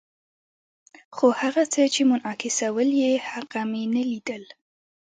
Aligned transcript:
خو 1.15 1.27
هغه 1.41 1.63
څه 1.73 1.81
چې 1.93 2.01
منعکسول 2.09 2.89
یې، 3.01 3.13
هغه 3.29 3.61
مې 3.71 3.83
نه 3.95 4.03
لیدل. 4.11 4.43